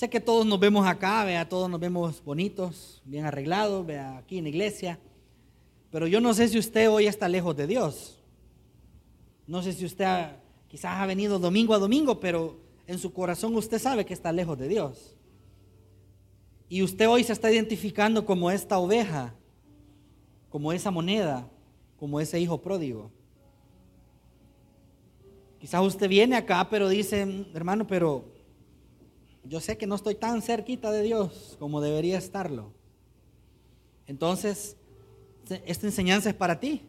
[0.00, 4.38] Sé que todos nos vemos acá, vea, todos nos vemos bonitos, bien arreglados, vea, aquí
[4.38, 4.98] en la iglesia.
[5.90, 8.18] Pero yo no sé si usted hoy está lejos de Dios.
[9.46, 10.36] No sé si usted
[10.68, 14.56] quizás ha venido domingo a domingo, pero en su corazón usted sabe que está lejos
[14.58, 15.16] de Dios.
[16.68, 19.34] Y usted hoy se está identificando como esta oveja,
[20.48, 21.48] como esa moneda,
[21.98, 23.10] como ese hijo pródigo.
[25.58, 28.24] Quizás usted viene acá, pero dice, hermano, pero
[29.44, 32.72] yo sé que no estoy tan cerquita de Dios como debería estarlo.
[34.06, 34.76] Entonces,
[35.50, 36.82] esta enseñanza es para ti.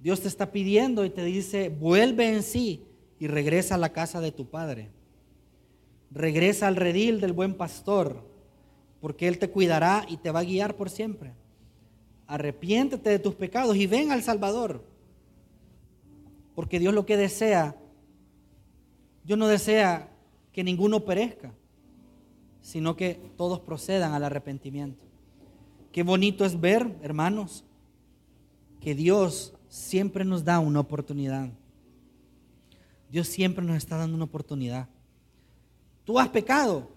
[0.00, 2.84] Dios te está pidiendo y te dice, vuelve en sí
[3.18, 4.90] y regresa a la casa de tu Padre.
[6.10, 8.22] Regresa al redil del buen pastor,
[9.00, 11.32] porque Él te cuidará y te va a guiar por siempre.
[12.26, 14.84] Arrepiéntete de tus pecados y ven al Salvador.
[16.54, 17.76] Porque Dios lo que desea,
[19.24, 20.10] Dios no desea
[20.52, 21.52] que ninguno perezca,
[22.60, 25.04] sino que todos procedan al arrepentimiento.
[25.94, 27.62] Qué bonito es ver, hermanos,
[28.80, 31.50] que Dios siempre nos da una oportunidad.
[33.08, 34.88] Dios siempre nos está dando una oportunidad.
[36.02, 36.90] Tú has pecado,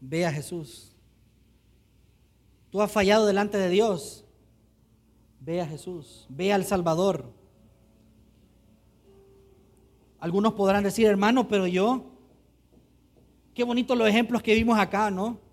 [0.00, 0.94] ve a Jesús.
[2.70, 4.24] Tú has fallado delante de Dios,
[5.40, 7.32] ve a Jesús, ve al Salvador.
[10.20, 12.14] Algunos podrán decir, hermano, pero yo
[13.52, 15.43] Qué bonitos los ejemplos que vimos acá, ¿no?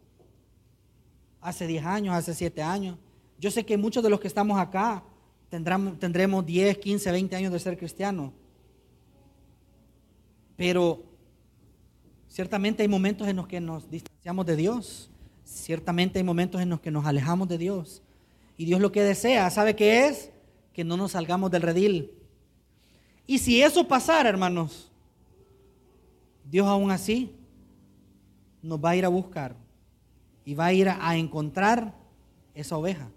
[1.41, 2.97] Hace 10 años, hace 7 años.
[3.39, 5.03] Yo sé que muchos de los que estamos acá
[5.49, 8.31] tendremos, tendremos 10, 15, 20 años de ser cristianos.
[10.55, 11.03] Pero
[12.27, 15.09] ciertamente hay momentos en los que nos distanciamos de Dios.
[15.43, 18.03] Ciertamente hay momentos en los que nos alejamos de Dios.
[18.57, 20.31] Y Dios lo que desea, ¿sabe qué es?
[20.71, 22.11] Que no nos salgamos del redil.
[23.25, 24.91] Y si eso pasara, hermanos,
[26.45, 27.35] Dios aún así
[28.61, 29.55] nos va a ir a buscar
[30.45, 31.93] y va a ir a encontrar
[32.53, 33.09] esa oveja.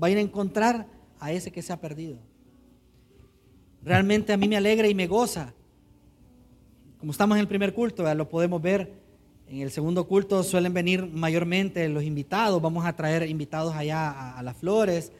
[0.00, 0.86] Va a ir a encontrar
[1.20, 2.18] a ese que se ha perdido.
[3.82, 5.52] Realmente a mí me alegra y me goza.
[6.98, 8.92] como estamos en el primer culto, lo podemos ver.
[9.46, 12.62] En el segundo culto suelen venir mayormente los invitados.
[12.62, 15.12] Vamos a traer invitados allá a, las flores.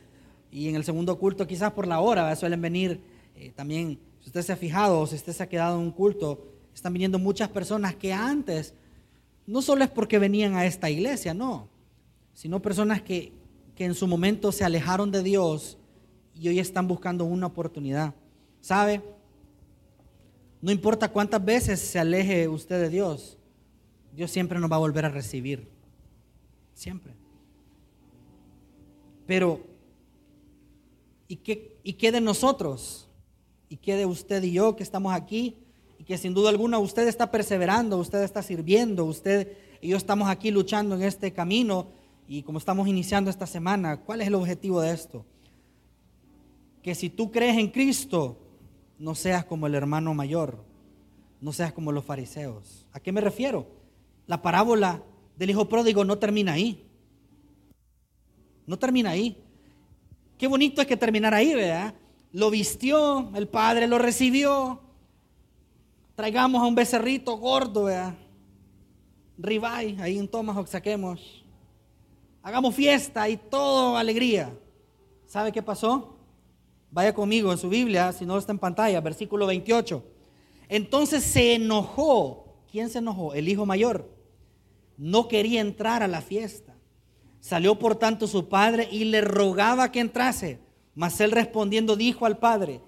[0.51, 3.01] Y en el segundo culto, quizás por la hora, suelen venir
[3.37, 5.91] eh, también, si usted se ha fijado o si usted se ha quedado en un
[5.91, 8.73] culto, están viniendo muchas personas que antes,
[9.47, 11.69] no solo es porque venían a esta iglesia, no,
[12.33, 13.33] sino personas que,
[13.75, 15.79] que en su momento se alejaron de Dios
[16.35, 18.15] y hoy están buscando una oportunidad.
[18.61, 19.03] ¿Sabe?
[20.61, 23.37] No importa cuántas veces se aleje usted de Dios,
[24.15, 25.69] Dios siempre nos va a volver a recibir.
[26.73, 27.13] Siempre.
[29.27, 29.61] Pero,
[31.29, 33.09] ¿y qué, ¿y qué de nosotros?
[33.69, 35.64] ¿Y qué de usted y yo que estamos aquí?
[36.07, 40.51] Que sin duda alguna usted está perseverando, usted está sirviendo, usted y yo estamos aquí
[40.51, 41.89] luchando en este camino.
[42.27, 45.27] Y como estamos iniciando esta semana, ¿cuál es el objetivo de esto?
[46.83, 48.39] Que si tú crees en Cristo,
[48.99, 50.65] no seas como el hermano mayor,
[51.41, 52.87] no seas como los fariseos.
[52.93, 53.67] ¿A qué me refiero?
[54.27, 55.03] La parábola
[55.37, 56.83] del hijo pródigo no termina ahí.
[58.67, 59.37] No termina ahí.
[60.39, 61.95] Qué bonito es que terminara ahí, ¿verdad?
[62.33, 64.81] Lo vistió, el padre lo recibió.
[66.15, 68.15] Traigamos a un becerrito gordo, ¿verdad?
[69.37, 71.45] Ribay, ahí en Tomahawk saquemos.
[72.41, 74.57] Hagamos fiesta y todo alegría.
[75.27, 76.17] ¿Sabe qué pasó?
[76.91, 80.05] Vaya conmigo en su Biblia, si no está en pantalla, versículo 28.
[80.69, 82.63] Entonces se enojó.
[82.71, 83.35] ¿Quién se enojó?
[83.35, 84.09] El hijo mayor.
[84.97, 86.77] No quería entrar a la fiesta.
[87.41, 90.61] Salió por tanto su padre y le rogaba que entrase.
[90.95, 92.81] Mas él respondiendo dijo al padre,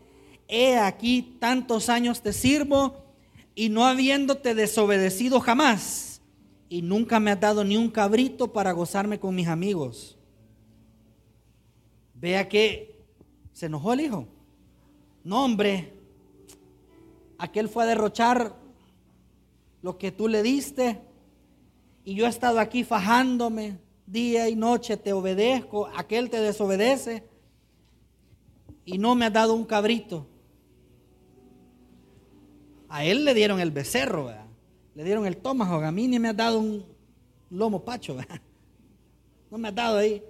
[0.46, 3.05] he aquí tantos años te sirvo
[3.56, 6.22] y no habiéndote desobedecido jamás,
[6.68, 10.16] y nunca me has dado ni un cabrito para gozarme con mis amigos.
[12.14, 12.96] Vea que
[13.56, 14.28] ¿Se enojó el hijo?
[15.24, 15.94] No, hombre.
[17.38, 18.54] Aquel fue a derrochar
[19.80, 21.00] lo que tú le diste.
[22.04, 25.88] Y yo he estado aquí fajándome día y noche, te obedezco.
[25.96, 27.26] Aquel te desobedece.
[28.84, 30.26] Y no me ha dado un cabrito.
[32.96, 34.32] A él le dieron el becerro,
[34.94, 35.74] le dieron el tomajo.
[35.74, 36.82] A mí ni me ha dado un
[37.50, 38.16] lomo pacho.
[39.50, 40.24] No me ha dado ahí.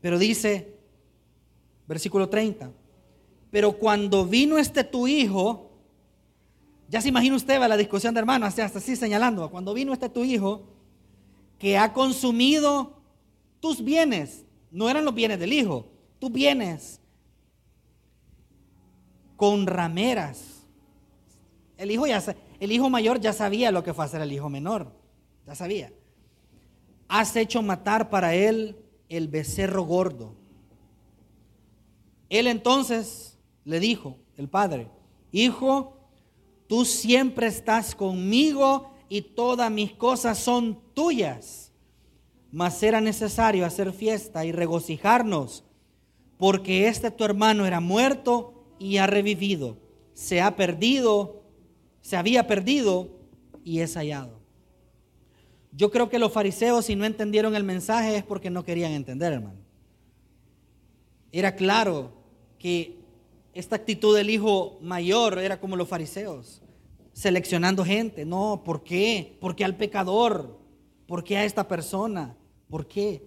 [0.00, 0.72] Pero dice,
[1.86, 2.70] Versículo 30.
[3.50, 5.70] Pero cuando vino este tu hijo,
[6.88, 10.24] ya se imagina usted la discusión de hermanos, hasta así señalando, cuando vino este tu
[10.24, 10.62] hijo,
[11.58, 13.02] que ha consumido
[13.60, 15.86] tus bienes, no eran los bienes del hijo,
[16.18, 16.98] tus bienes,
[19.36, 20.51] con rameras.
[21.82, 22.22] El hijo, ya,
[22.60, 24.92] el hijo mayor ya sabía lo que fue hacer el hijo menor,
[25.46, 25.92] ya sabía.
[27.08, 28.76] Has hecho matar para él
[29.08, 30.42] el becerro gordo
[32.32, 34.88] él entonces le dijo, el padre,
[35.32, 35.98] hijo,
[36.66, 41.72] tú siempre estás conmigo y todas mis cosas son tuyas.
[42.50, 45.64] Mas era necesario hacer fiesta y regocijarnos,
[46.38, 49.76] porque este tu hermano era muerto y ha revivido.
[50.14, 51.41] Se ha perdido,
[52.02, 53.08] se había perdido
[53.64, 54.40] y es hallado.
[55.74, 59.32] Yo creo que los fariseos, si no entendieron el mensaje, es porque no querían entender,
[59.32, 59.60] hermano.
[61.30, 62.12] Era claro
[62.58, 62.98] que
[63.54, 66.60] esta actitud del hijo mayor era como los fariseos,
[67.14, 68.26] seleccionando gente.
[68.26, 69.38] No, ¿por qué?
[69.40, 70.58] ¿Por qué al pecador?
[71.06, 72.36] ¿Por qué a esta persona?
[72.68, 73.24] ¿Por qué?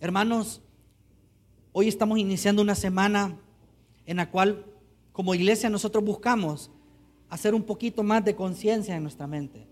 [0.00, 0.60] Hermanos,
[1.72, 3.40] hoy estamos iniciando una semana
[4.06, 4.66] en la cual
[5.12, 6.70] como iglesia nosotros buscamos
[7.28, 9.66] hacer un poquito más de conciencia en nuestra mente.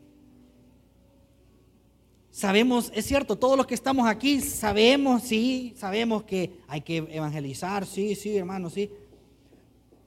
[2.30, 7.86] Sabemos, es cierto, todos los que estamos aquí sabemos, sí, sabemos que hay que evangelizar,
[7.86, 8.90] sí, sí, hermano, sí.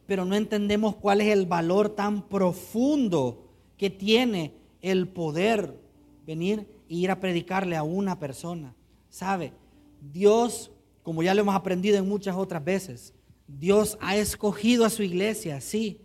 [0.05, 5.79] Pero no entendemos cuál es el valor tan profundo que tiene el poder
[6.27, 8.75] venir e ir a predicarle a una persona.
[9.09, 9.53] ¿Sabe?
[9.99, 13.13] Dios, como ya lo hemos aprendido en muchas otras veces,
[13.47, 15.99] Dios ha escogido a su iglesia, sí,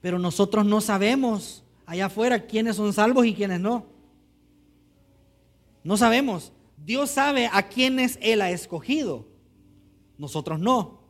[0.00, 3.86] pero nosotros no sabemos allá afuera quiénes son salvos y quiénes no.
[5.82, 6.52] No sabemos.
[6.84, 9.26] Dios sabe a quiénes Él ha escogido.
[10.18, 11.00] Nosotros no.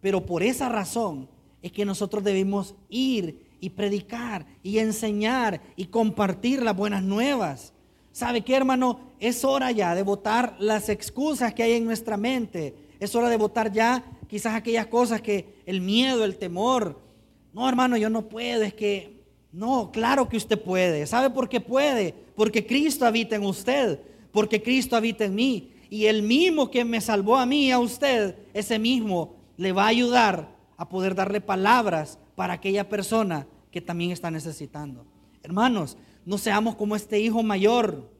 [0.00, 1.28] Pero por esa razón
[1.62, 7.72] es que nosotros debemos ir y predicar y enseñar y compartir las buenas nuevas.
[8.10, 9.00] ¿Sabe qué, hermano?
[9.20, 12.74] Es hora ya de votar las excusas que hay en nuestra mente.
[12.98, 17.00] Es hora de votar ya quizás aquellas cosas que el miedo, el temor.
[17.52, 19.22] No, hermano, yo no puedo, es que
[19.52, 21.06] no, claro que usted puede.
[21.06, 22.14] ¿Sabe por qué puede?
[22.34, 24.00] Porque Cristo habita en usted,
[24.32, 25.72] porque Cristo habita en mí.
[25.90, 29.84] Y el mismo que me salvó a mí y a usted, ese mismo le va
[29.84, 35.04] a ayudar a poder darle palabras para aquella persona que también está necesitando.
[35.42, 38.10] Hermanos, no seamos como este hijo mayor.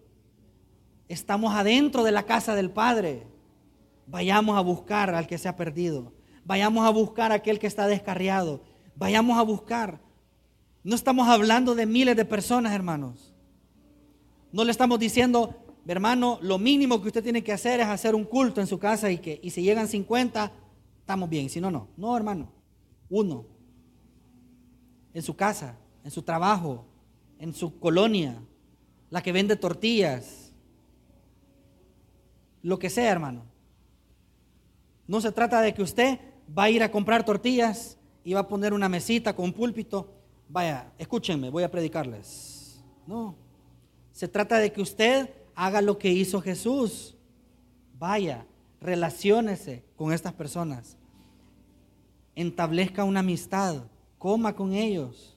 [1.08, 3.26] Estamos adentro de la casa del Padre.
[4.06, 6.12] Vayamos a buscar al que se ha perdido.
[6.44, 8.60] Vayamos a buscar a aquel que está descarriado.
[8.96, 10.00] Vayamos a buscar.
[10.84, 13.32] No estamos hablando de miles de personas, hermanos.
[14.52, 15.54] No le estamos diciendo,
[15.86, 19.10] hermano, lo mínimo que usted tiene que hacer es hacer un culto en su casa
[19.10, 20.52] y que y si llegan 50,
[21.00, 21.48] estamos bien.
[21.48, 21.88] Si no, no.
[21.96, 22.52] No, hermano.
[23.08, 23.46] Uno.
[25.14, 26.84] En su casa, en su trabajo,
[27.38, 28.42] en su colonia,
[29.10, 30.52] la que vende tortillas.
[32.62, 33.44] Lo que sea, hermano.
[35.06, 36.18] No se trata de que usted
[36.56, 37.98] va a ir a comprar tortillas
[38.32, 40.12] va a poner una mesita con un púlpito.
[40.48, 42.82] Vaya, escúchenme, voy a predicarles.
[43.06, 43.34] No.
[44.12, 47.16] Se trata de que usted haga lo que hizo Jesús.
[47.98, 48.46] Vaya,
[48.80, 50.96] relaciónese con estas personas.
[52.34, 53.84] Entablezca una amistad.
[54.18, 55.36] Coma con ellos.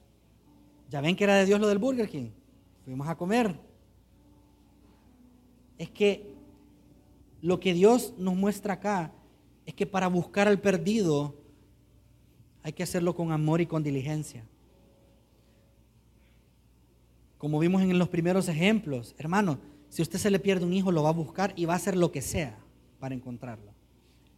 [0.89, 2.29] Ya ven que era de Dios lo del Burger King.
[2.83, 3.59] Fuimos a comer.
[5.77, 6.35] Es que
[7.41, 9.11] lo que Dios nos muestra acá
[9.65, 11.35] es que para buscar al perdido
[12.65, 14.43] hay que hacerlo con amor y con diligencia.
[17.37, 21.03] Como vimos en los primeros ejemplos, hermano, si usted se le pierde un hijo, lo
[21.03, 22.57] va a buscar y va a hacer lo que sea
[22.99, 23.71] para encontrarlo.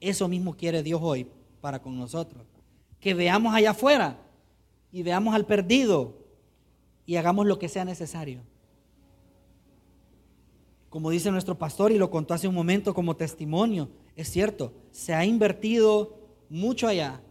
[0.01, 1.25] Eso mismo quiere Dios hoy
[1.61, 2.45] para con nosotros.
[2.99, 4.19] Que veamos allá afuera
[4.91, 6.17] y veamos al perdido
[7.05, 8.41] y hagamos lo que sea necesario.
[10.89, 15.13] Como dice nuestro pastor y lo contó hace un momento como testimonio, es cierto, se
[15.13, 16.17] ha invertido
[16.49, 17.21] mucho allá.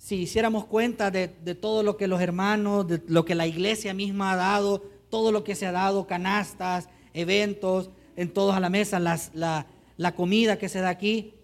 [0.00, 4.32] Si hiciéramos cuenta de, todo lo que los hermanos, de lo que la iglesia misma
[4.32, 4.80] ha dado,
[5.10, 9.66] todo lo que se ha dado, canastas, eventos, en todos a la mesa, la,
[9.98, 11.34] la comida que se da aquí,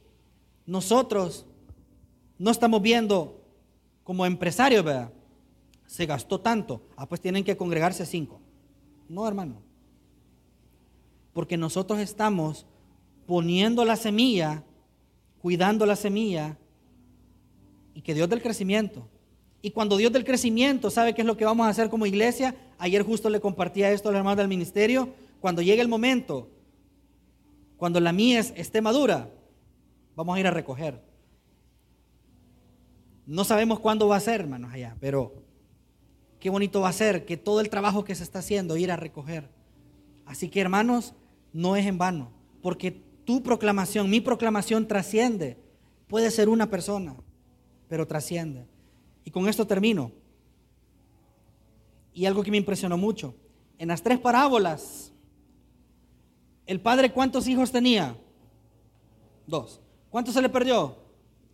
[0.65, 1.45] nosotros
[2.39, 3.45] no estamos viendo
[4.03, 5.13] como empresarios, ¿verdad?
[5.87, 8.41] Se gastó tanto, ah, pues tienen que congregarse cinco.
[9.07, 9.61] No, hermano.
[11.35, 12.65] Porque nosotros estamos
[13.27, 14.65] poniendo la semilla,
[15.43, 16.57] cuidando la semilla,
[17.97, 19.09] y que Dios del crecimiento.
[19.63, 22.55] Y cuando Dios del crecimiento sabe qué es lo que vamos a hacer como iglesia,
[22.77, 26.51] ayer justo le compartía esto a los hermanos del ministerio, cuando llegue el momento,
[27.79, 29.31] cuando la mía esté madura,
[30.15, 31.03] vamos a ir a recoger.
[33.25, 35.43] No sabemos cuándo va a ser, hermanos, allá, pero
[36.39, 38.97] qué bonito va a ser que todo el trabajo que se está haciendo, ir a
[38.97, 39.49] recoger.
[40.27, 41.15] Así que, hermanos,
[41.55, 42.31] no es en vano,
[42.61, 42.91] porque
[43.25, 45.57] tu proclamación, mi proclamación trasciende.
[46.09, 47.17] Puede ser una persona,
[47.89, 48.67] pero trasciende.
[49.25, 50.13] Y con esto termino.
[52.15, 53.35] Y algo que me impresionó mucho.
[53.79, 55.13] En las tres parábolas,
[56.67, 58.17] el padre cuántos hijos tenía?
[59.47, 59.81] Dos.
[60.11, 60.97] ¿Cuántos se le perdió?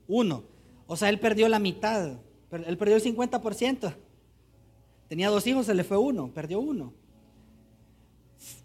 [0.07, 0.45] Uno.
[0.87, 2.17] O sea, él perdió la mitad.
[2.51, 3.95] Él perdió el 50%.
[5.09, 6.95] Tenía dos hijos, se le fue uno, perdió uno.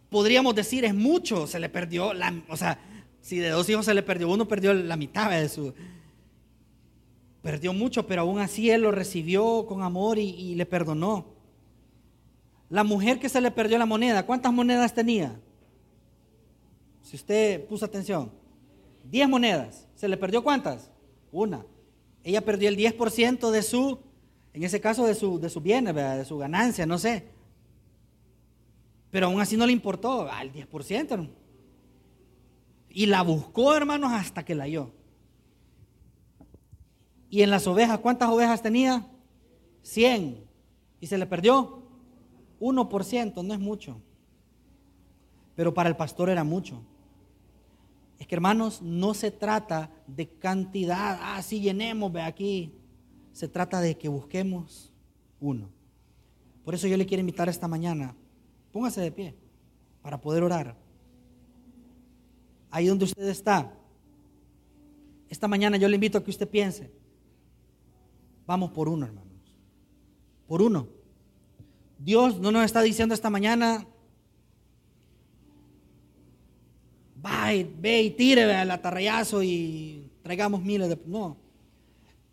[0.09, 2.13] Podríamos decir, es mucho, se le perdió
[2.47, 2.79] o sea,
[3.19, 5.73] si de dos hijos se le perdió uno, perdió la mitad de su...
[7.41, 11.25] Perdió mucho, pero aún así él lo recibió con amor y, le perdonó.
[12.69, 15.39] La mujer que se le perdió la moneda, ¿cuántas monedas tenía?
[17.01, 18.31] Si usted puso atención,
[19.03, 19.87] diez monedas.
[19.95, 20.91] ¿Se le perdió cuántas?
[21.31, 21.65] Una.
[22.23, 23.99] Ella perdió el 10% de su,
[24.53, 27.29] en ese caso, de su, de su bienes, de su ganancia, no sé.
[29.09, 31.29] Pero aún así no le importó, al 10%.
[32.89, 34.91] Y la buscó, hermanos, hasta que la halló.
[37.29, 39.05] Y en las ovejas, ¿cuántas ovejas tenía?
[39.83, 40.43] 100.
[40.99, 41.83] ¿Y se le perdió?
[42.59, 44.01] 1%, no es mucho.
[45.55, 46.81] Pero para el pastor era mucho.
[48.19, 52.73] Es que hermanos, no se trata de cantidad, ah, sí llenemos, ve aquí.
[53.31, 54.91] Se trata de que busquemos
[55.39, 55.69] uno.
[56.63, 58.15] Por eso yo le quiero invitar esta mañana,
[58.71, 59.35] póngase de pie
[60.01, 60.75] para poder orar
[62.71, 63.73] ahí donde usted está.
[65.29, 66.91] Esta mañana yo le invito a que usted piense,
[68.47, 69.33] vamos por uno, hermanos,
[70.47, 70.87] por uno.
[71.99, 73.85] Dios no nos está diciendo esta mañana,
[77.79, 80.99] ve y tire al atarrayazo y traigamos miles de...
[81.05, 81.37] No,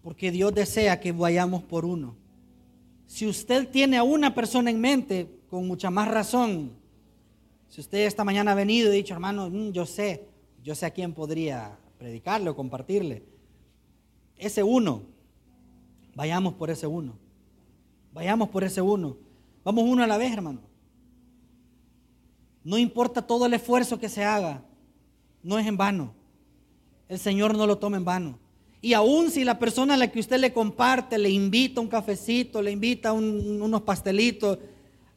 [0.02, 2.16] porque Dios desea que vayamos por uno.
[3.06, 6.72] Si usted tiene a una persona en mente, con mucha más razón,
[7.68, 10.26] si usted esta mañana ha venido y dicho, hermano, mm, yo sé,
[10.62, 13.22] yo sé a quién podría predicarle o compartirle.
[14.36, 15.02] Ese uno,
[16.14, 17.14] vayamos por ese uno.
[18.12, 19.16] Vayamos por ese uno.
[19.64, 20.60] Vamos uno a la vez, hermano.
[22.62, 24.62] No importa todo el esfuerzo que se haga,
[25.42, 26.14] no es en vano.
[27.08, 28.38] El Señor no lo toma en vano.
[28.80, 32.62] Y aún si la persona a la que usted le comparte le invita un cafecito,
[32.62, 34.58] le invita unos pastelitos,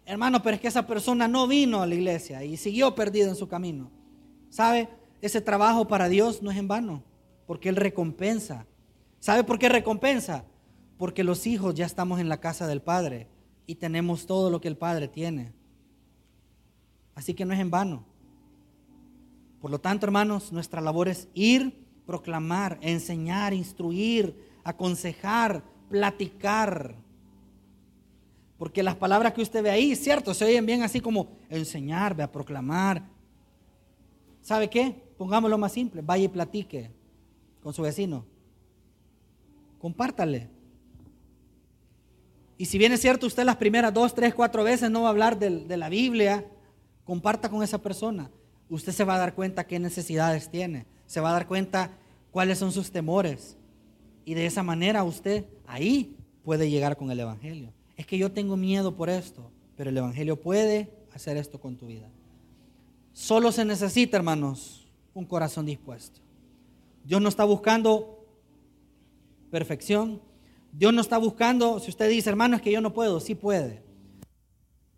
[0.06, 3.36] hermano, pero es que esa persona no vino a la iglesia y siguió perdido en
[3.36, 3.89] su camino.
[4.50, 4.89] ¿Sabe?
[5.22, 7.04] Ese trabajo para Dios no es en vano,
[7.45, 8.66] porque Él recompensa.
[9.20, 10.45] ¿Sabe por qué recompensa?
[10.98, 13.28] Porque los hijos ya estamos en la casa del Padre
[13.66, 15.54] y tenemos todo lo que el Padre tiene.
[17.16, 18.06] Así que no es en vano.
[19.62, 26.95] Por lo tanto, hermanos, nuestra labor es ir proclamar, enseñar, instruir, aconsejar, platicar.
[28.58, 32.24] Porque las palabras que usted ve ahí, cierto, se oyen bien así como enseñar, ve
[32.24, 33.04] a proclamar.
[34.41, 34.95] ¿Sabe qué?
[35.18, 36.89] Pongámoslo más simple, vaya y platique
[37.62, 38.26] con su vecino.
[39.78, 40.57] Compártale.
[42.58, 45.12] Y si bien es cierto, usted las primeras dos, tres, cuatro veces no va a
[45.12, 46.45] hablar de, la Biblia,
[47.03, 48.32] comparta con esa persona.
[48.70, 51.89] Usted se va a dar cuenta qué necesidades tiene se va a dar cuenta
[52.30, 53.58] cuáles son sus temores.
[54.26, 57.74] Y de esa manera usted ahí puede llegar con el Evangelio.
[57.95, 61.88] Es que yo tengo miedo por esto, pero el Evangelio puede hacer esto con tu
[61.88, 62.10] vida.
[63.14, 66.20] Solo se necesita, hermanos, un corazón dispuesto.
[67.03, 68.26] Dios no está buscando
[69.49, 70.22] perfección.
[70.72, 73.84] Dios no está buscando, si usted dice, hermano, es que yo no puedo, sí puede.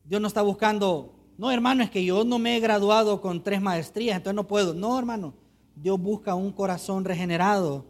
[0.03, 3.61] Dios no está buscando, no, hermano, es que yo no me he graduado con tres
[3.61, 4.73] maestrías, entonces no puedo.
[4.73, 5.33] No, hermano,
[5.75, 7.85] Dios busca un corazón regenerado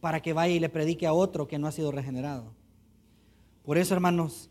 [0.00, 2.52] para que vaya y le predique a otro que no ha sido regenerado.
[3.62, 4.50] Por eso, hermanos,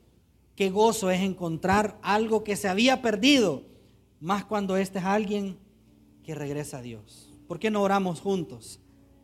[0.55, 3.63] qué gozo es encontrar algo que se había perdido,
[4.19, 5.57] más cuando este es alguien
[6.23, 7.33] que regresa a Dios.
[7.47, 8.79] ¿Por qué no oramos juntos?